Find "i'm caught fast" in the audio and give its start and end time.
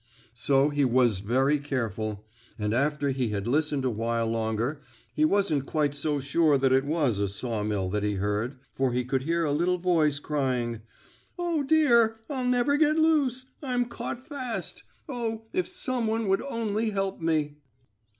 13.61-14.81